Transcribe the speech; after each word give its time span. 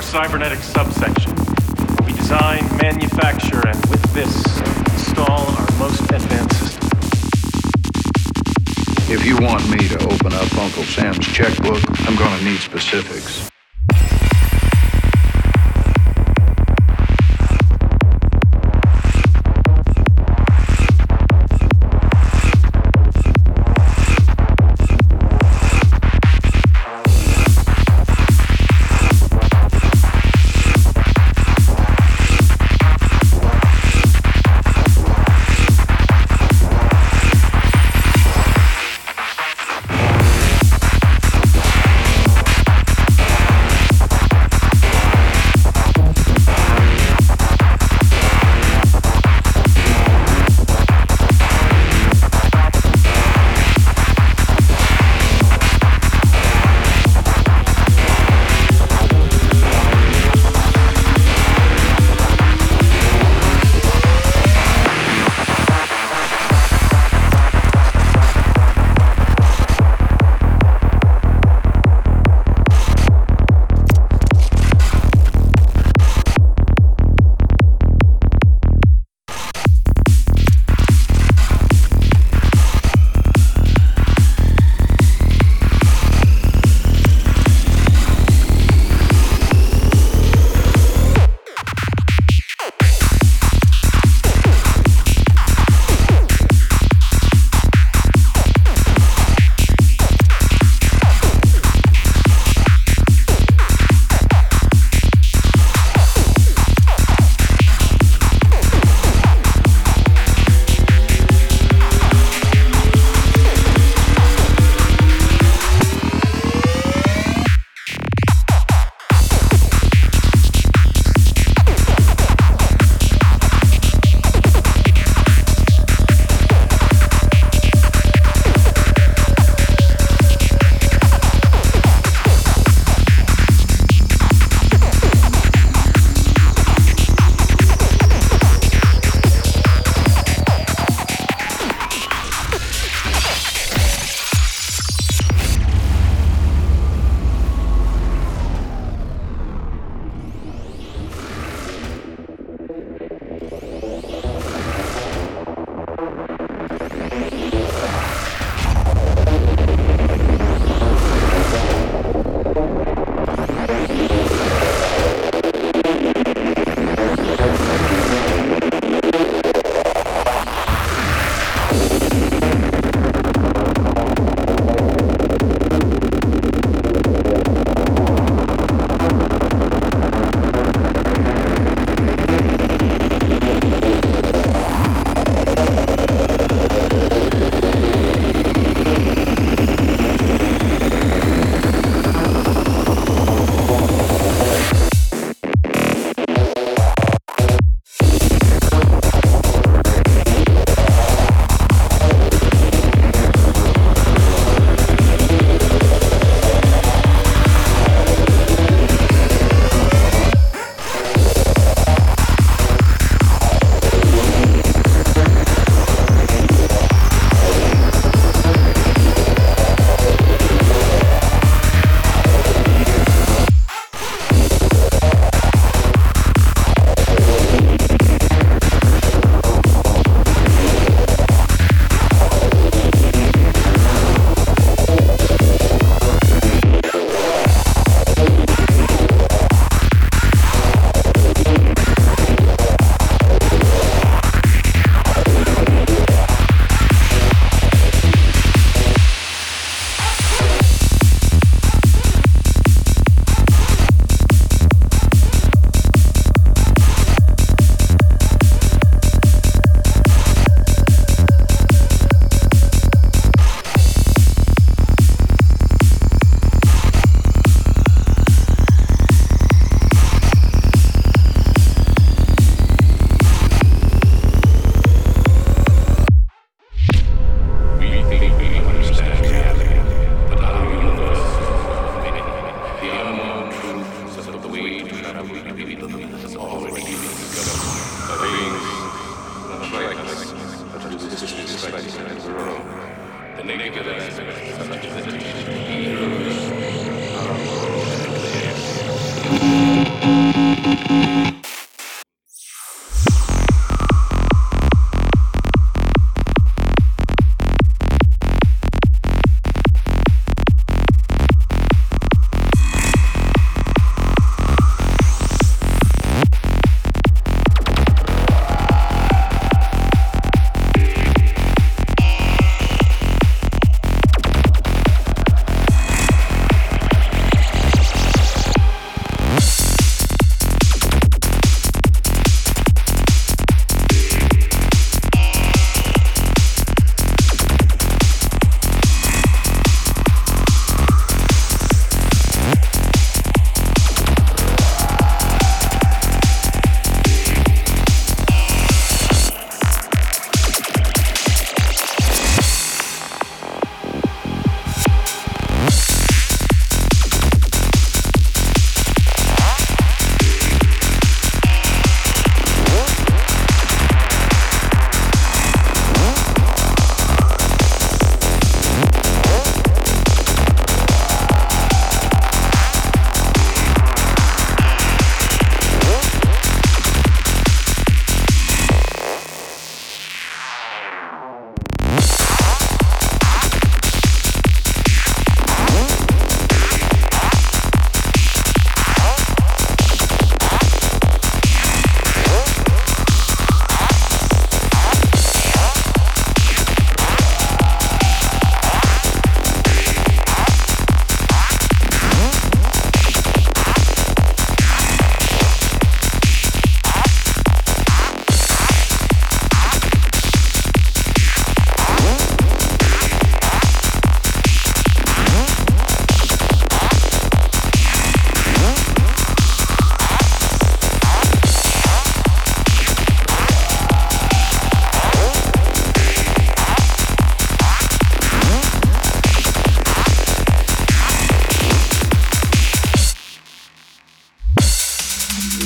our 0.00 0.06
cybernetic 0.06 0.62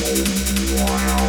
Wow. 0.04 1.23